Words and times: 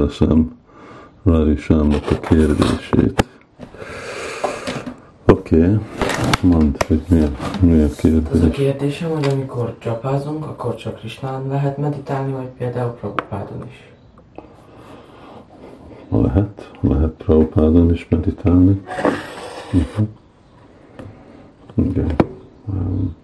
észreveszem 0.00 0.58
Rarisámnak 1.22 2.04
a 2.10 2.18
kérdését. 2.18 3.24
Oké, 5.26 5.56
okay. 5.56 5.78
mondd, 6.42 6.74
hogy 6.86 7.02
mi 7.08 7.20
a, 7.20 7.28
mi 7.60 7.82
a 7.82 7.88
kérdés. 7.88 8.32
Az 8.32 8.42
a 8.42 8.50
kérdésem, 8.50 9.10
hogy 9.10 9.28
amikor 9.30 9.76
csapázunk, 9.78 10.44
akkor 10.44 10.74
csak 10.74 10.98
Krisnán 10.98 11.46
lehet 11.48 11.78
meditálni, 11.78 12.32
vagy 12.32 12.48
például 12.58 12.90
Prabhupádon 12.90 13.66
is? 13.68 13.92
Lehet, 16.08 16.70
lehet 16.80 17.10
Prabhupádon 17.10 17.92
is 17.92 18.06
meditálni. 18.08 18.80
Uh-huh. 19.72 20.06
Igen. 21.74 22.10
Um, 22.68 23.16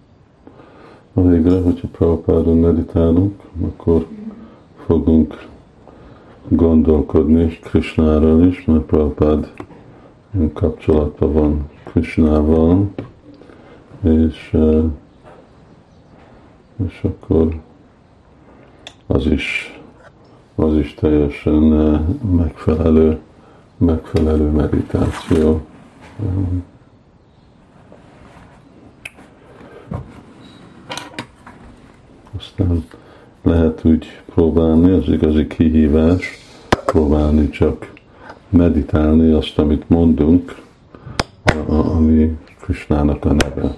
a 1.13 1.21
végre, 1.21 1.61
hogyha 1.61 1.87
Prabhupádon 1.87 2.57
meditálunk, 2.57 3.41
akkor 3.61 4.05
fogunk 4.85 5.47
gondolkodni 6.81 7.59
Krishnáról 7.59 8.45
is, 8.45 8.65
mert 8.65 8.81
Prabhupád 8.81 9.51
kapcsolatban 10.53 11.33
van 11.33 11.69
Krishnával, 11.83 12.89
és, 14.03 14.57
és 16.87 17.01
akkor 17.01 17.59
az 19.07 19.25
is, 19.25 19.79
az 20.55 20.75
is 20.75 20.93
teljesen 20.93 21.53
megfelelő, 22.31 23.19
megfelelő 23.77 24.49
meditáció. 24.49 25.61
Aztán 32.37 32.85
lehet 33.41 33.85
úgy 33.85 34.05
próbálni, 34.25 34.91
az 34.91 35.07
igazi 35.07 35.47
kihívás, 35.47 36.46
próbálni 36.97 37.49
csak 37.49 37.91
meditálni 38.49 39.31
azt, 39.31 39.57
amit 39.57 39.89
mondunk, 39.89 40.55
ami 41.67 42.37
Krishnának 42.61 43.25
a 43.25 43.33
neve. 43.33 43.75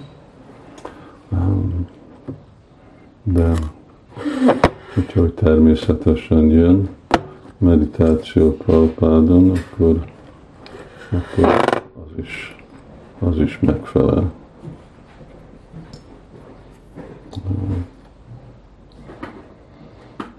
De 3.22 3.52
úgyhogy 4.96 5.32
természetesen 5.32 6.44
jön 6.44 6.88
meditáció 7.58 8.56
Prabhupádon, 8.56 9.50
akkor, 9.50 10.04
akkor 11.10 11.80
az 11.94 12.22
is, 12.22 12.56
az 13.18 13.38
is 13.38 13.58
megfelel. 13.60 14.32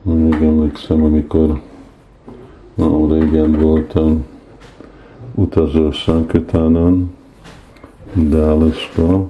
Még 0.02 0.34
emlékszem, 0.34 1.04
amikor 1.04 1.62
na, 2.74 3.08
régen 3.08 3.52
voltam 3.52 4.26
utazó 5.36 5.92
Sankötánon, 5.92 7.16
Dallasba, 8.14 9.30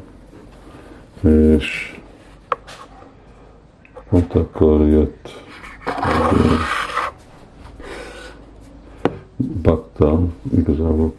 és 1.21 1.99
ott 4.09 4.33
akkor 4.33 4.87
jött 4.87 5.43
Bakta, 9.61 10.19
igazából 10.57 11.13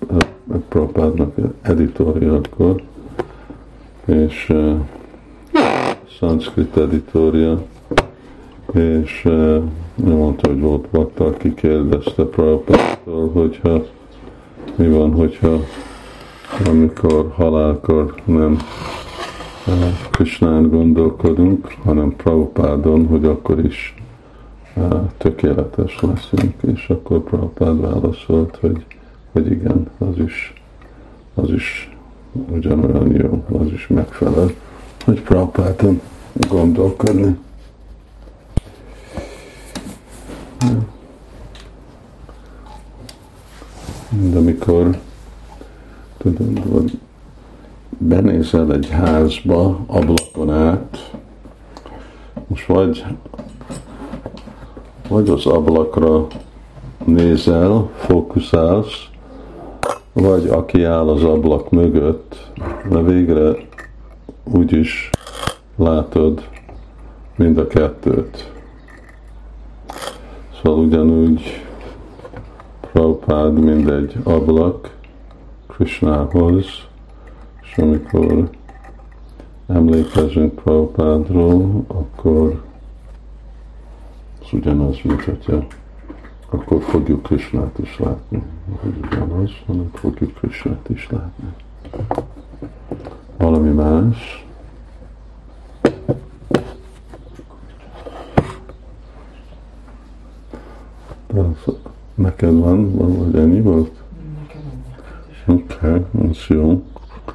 Prabhupádnak 0.69 1.35
editorja 1.63 2.35
akkor, 2.35 2.83
és 4.05 4.49
uh, 4.49 4.81
szanszkrit 6.19 6.77
editorja, 6.77 7.63
és 8.75 9.29
mondta, 9.95 10.49
hogy 10.49 10.61
volt 10.61 10.89
Bakta, 10.89 11.27
aki 11.27 11.55
kérdezte 11.55 12.25
Prabhupádtól, 12.25 13.31
hogyha 13.33 13.85
mi 14.75 14.89
van, 14.89 15.13
hogyha 15.13 15.59
amikor 16.69 17.33
halálkor 17.35 18.15
nem 18.25 18.59
Krishnán 20.11 20.69
gondolkodunk, 20.69 21.75
hanem 21.85 22.17
Prabhupádon, 22.17 23.07
hogy 23.07 23.25
akkor 23.25 23.65
is 23.65 23.95
tökéletes 25.17 26.01
leszünk, 26.01 26.55
és 26.75 26.89
akkor 26.89 27.21
Prabhupád 27.23 27.81
válaszolt, 27.81 28.57
hogy, 28.61 28.85
hogy 29.33 29.51
igen, 29.51 29.91
az 29.99 30.19
is, 30.19 30.63
az 31.35 31.51
is 31.51 31.97
ugyanolyan 32.51 33.15
jó, 33.15 33.45
az 33.59 33.73
is 33.73 33.87
megfelel, 33.87 34.51
hogy 35.05 35.21
Prabhupádon 35.23 36.01
gondolkodni. 36.49 37.37
De 44.11 44.39
amikor 44.39 44.99
tudod, 46.19 46.91
benézel 47.99 48.73
egy 48.73 48.89
házba, 48.89 49.79
ablakon 49.87 50.51
át, 50.51 51.13
most 52.47 52.67
vagy, 52.67 53.05
vagy 55.09 55.29
az 55.29 55.47
ablakra 55.47 56.27
nézel, 57.05 57.91
fókuszálsz, 57.97 59.07
vagy 60.13 60.47
aki 60.47 60.85
áll 60.85 61.09
az 61.09 61.25
ablak 61.25 61.71
mögött, 61.71 62.51
de 62.91 63.03
végre 63.03 63.57
úgyis 64.45 65.11
látod 65.77 66.49
mind 67.37 67.59
a 67.59 67.67
kettőt. 67.67 68.53
Szóval 70.63 70.85
ugyanúgy 70.85 71.43
Prabhupád, 72.81 73.59
mint 73.59 73.91
egy 73.91 74.17
ablak, 74.23 74.97
Krishnához, 75.67 76.67
és 77.63 77.79
amikor 77.79 78.51
emlékezünk 79.67 80.55
Prabhupádról, 80.55 81.85
akkor 81.87 82.63
az 84.41 84.53
ugyanaz, 84.53 85.01
mint 85.05 85.23
hogyha 85.23 85.67
akkor 86.49 86.83
fogjuk 86.83 87.23
Krishnát 87.23 87.79
is 87.79 87.99
látni. 87.99 88.43
Hogy 88.81 88.95
ugyanaz, 89.03 89.51
hanem 89.67 89.91
fogjuk 89.95 90.35
Krishnát 90.35 90.89
is 90.89 91.09
látni. 91.11 91.55
Valami 93.37 93.71
más? 93.71 94.47
De 101.33 101.43
neked 102.15 102.59
van, 102.59 102.97
van 102.97 103.17
vagy 103.19 103.41
ennyi 103.41 103.61
volt? 103.61 103.91
Oké, 105.47 105.63
okay, 105.75 106.05
az 106.31 106.47
jó. 106.49 106.83